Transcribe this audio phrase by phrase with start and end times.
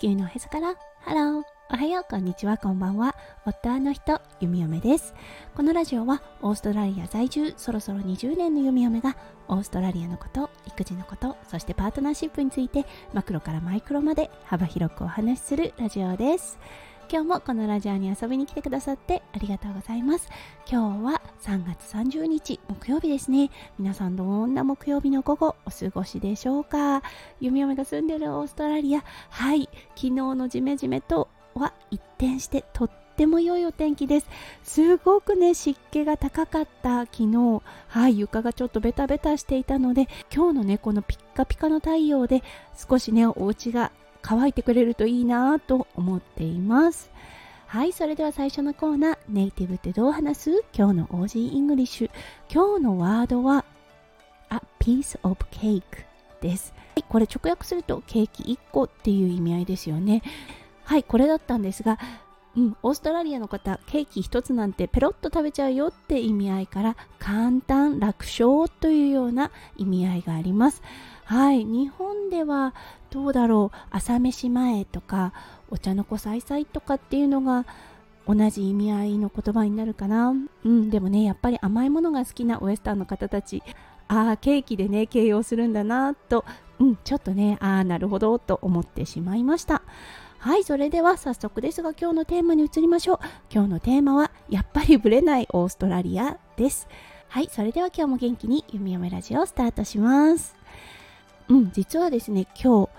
[0.00, 0.76] 球のへそから。
[1.00, 2.04] ハローおはよう。
[2.08, 2.56] こんにちは。
[2.56, 3.16] こんばんは。
[3.44, 5.12] 夫の人弓嫁です。
[5.56, 9.16] このラジオはオーストラリア在住そろそろ20年の弓嫁が
[9.48, 16.58] オーストラリアのこと育児のことそしてパートナーシップについてマクロからマイクロまで幅広くお話しするラジオです。
[17.10, 20.28] 今日もこのラジオに遊びに来てくださってありがとうございます。
[20.70, 23.50] 今日は3月30日木曜日ですね。
[23.78, 27.02] 皆さんどんな木曜日の午後お過ごしでしょうか？
[27.40, 29.02] 弓嫁が住んでるオーストラリア。
[29.30, 29.70] はい。
[29.94, 34.28] 昨日のジメジメとは一転してとっても良いお天気です。
[34.62, 37.06] すごくね湿気が高かった。
[37.06, 37.62] 昨日。
[37.86, 38.18] はい。
[38.18, 42.42] 床がちょっとベタベタしていたので今日のねこのピッカピカの太陽で
[42.76, 47.10] 少しねお家が乾いてくれるといいなと思っています。
[47.66, 50.64] はいそれでは最初のコーナーネイティブってどう話す？
[50.72, 52.10] 今日の Aussie English。
[52.50, 53.64] 今日のワードは
[54.50, 55.82] A piece of cake
[56.40, 56.72] です。
[56.94, 60.22] はいこれ直訳するとケーキ1個っていう意味合いですよね。
[60.84, 61.98] はいこれだったんですが
[62.58, 70.82] うん、オーストラリアの方ケーキ1つなんてペロッと食べちゃうよって意味合いから簡単楽勝というような意味合いがあります。
[71.24, 72.74] はい日本では
[73.10, 75.32] どうだろう朝飯前とか
[75.70, 77.64] お茶の子さいさいとかっていうのが
[78.26, 80.34] 同じ意味合いの言葉になるかな。
[80.64, 83.62] うんでもねやっぱり甘いものが好きなウエスタンの方たち
[84.08, 86.44] ああケーキでね形容するんだなと
[86.80, 89.82] うんちょっとねああなるほどと思ってしまいました。
[90.40, 93.18] はいそれでは早速ですが今日のテーマに移りましょう。
[93.52, 96.86] 今日のテーマはやっぱりブレないオーストラリアです。
[97.28, 100.54] はいそれでは今日も元気に弓嫁ラジオをスタートします。
[101.48, 102.90] うん、実はですね、今日、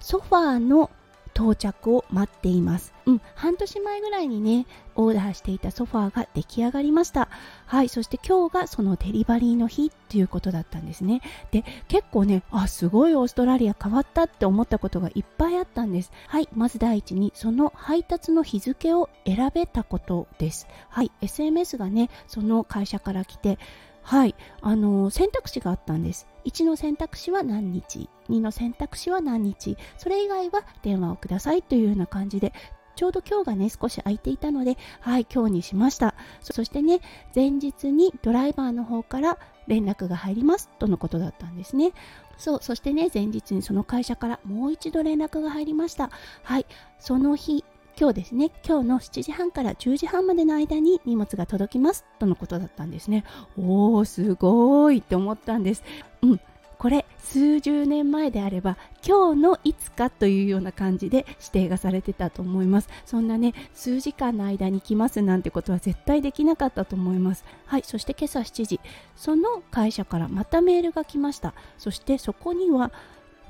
[0.00, 0.90] ソファーの
[1.34, 2.92] 到着を待っています。
[3.06, 7.28] うん、半年前ぐらいにね、オーダーしていたソファーが出来上がりました。
[7.66, 11.20] はい、そして今日がそのデリバリーの日っていうことだったんですね。
[11.50, 16.12] で、結構ね、あ、すごいオーストラリア変わったって思ったことがいっぱいあったんです。
[16.28, 20.68] はい、まず第一に、その配達の日付を選べたことです。
[20.88, 23.58] はい、SMS がね、その会社から来て、
[24.02, 26.26] はい、あの選択肢があったんです。
[26.44, 32.52] 1の選択肢は何日、2の選択肢は何日、それ以外は電話をくださいというような感じで、
[32.94, 36.14] ちょうど今日がね、少し空いていたので、はい、今日にしました。
[36.40, 37.00] そしてね、
[37.34, 41.92] 前日にドライバーの方から連絡が入りますとのことだったんですね。
[42.36, 46.10] そう、そしてね、前日にその会社からもう一度連絡が入りました。
[46.42, 46.66] はい、
[46.98, 47.64] その日、
[47.98, 53.24] 今日ですね、今日の7時半から10時半までの間に荷物が届きますとのことだったんですね。
[53.56, 55.82] おー、すごいって思ったんです。
[56.22, 56.40] うん、
[56.82, 58.76] これ数十年前であれば
[59.06, 68.80] 今日のいつかというような感じで指定がされてたと思いますそんなね数時間の間に来ますなんてことは絶対できなかったと思いますはいそして今朝7時
[69.14, 72.90] その会社からまたメールが来ましたそしてそこには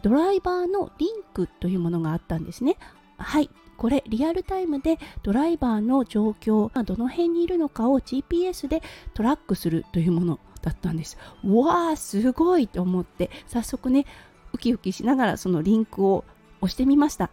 [0.03, 2.77] ドライバーのリンクというものがあったんですね
[3.23, 3.51] はい。
[3.77, 8.81] これリアルタイムでドライバーの状況どの辺にいるのかを GPS で
[9.13, 11.19] トラックするというものだったんです。
[11.45, 14.07] わあすごいと思って早速ね
[14.53, 16.25] ウキウキしながらそのリンクを
[16.61, 17.31] 押してみました。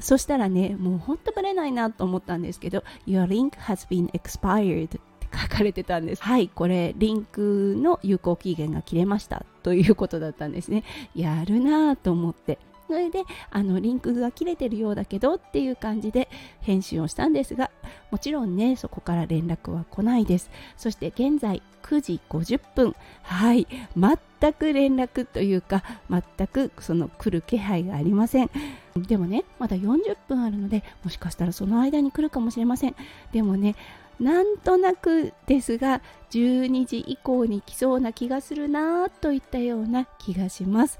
[0.00, 4.98] そしたらねもうほんとブレないなと思ったんですけど Your link has been expired って
[5.32, 6.22] 書かれてたんです。
[6.22, 10.82] はいこれリンクの有効期限が切れましたということだったんですね。
[11.14, 12.58] やるなと思って。
[12.92, 16.28] それであのリンクが切れてるようだけどっていう感じで
[16.60, 17.70] 返信をしたんですが
[18.10, 20.50] もちろんねそこから連絡は来ないです。
[20.76, 22.94] そして現在9時50分。
[23.22, 23.66] はい。
[23.96, 28.50] 全く連絡というか全くその来る気配がありません。
[28.94, 32.96] でもねまだ40分あるのでもしかしたらその間に来るかもしれません。
[33.32, 33.74] でもね
[34.20, 40.98] なんとなくですが12時以降に来そうな気がするなといったような気がします。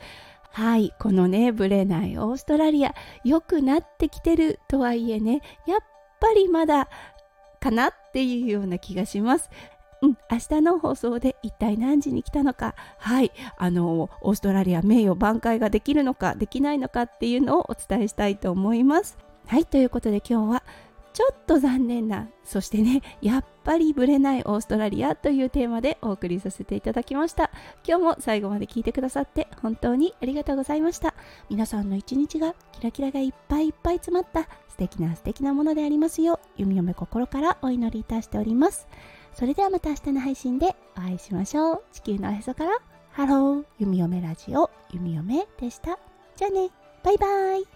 [0.53, 5.79] はい、このね、ブレないオーストラリア、良くなってきてるとはいえね、やっ
[6.21, 6.89] ぱりまだ
[7.59, 9.51] かなっていうような気がします。
[10.03, 19.16] うん、明日の放送で一体何時に来たのか、はい、あの、オーストラリア名誉挽回ができるのか、できないのかっていうのをお伝えしたいと思います。
[19.47, 20.63] はい、ということで今日は
[21.13, 27.50] ちょっと残念なそしてねやっぱりブレないオーストラリアというテーマでお送りさせていただきました。
[27.86, 31.14] 今日も最後まで聞いてくださって本当にありがとうございました。
[31.48, 38.86] 皆さんの一日がキラキラがいっぱいいっぱい詰まった素敵な素敵なものでありますよう弓嫁心からお祈りいたしております。
[39.34, 41.82] それではまた明日の配信でお会いしましょう。
[41.92, 42.78] 地球のおへそから。
[43.10, 43.64] ハロー。
[43.78, 45.98] 弓嫁ラジオ弓嫁でした。
[46.36, 46.70] じゃあね。
[47.03, 47.66] バイバイ。